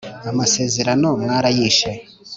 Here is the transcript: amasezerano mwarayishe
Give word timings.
amasezerano 0.29 1.07
mwarayishe 1.23 1.89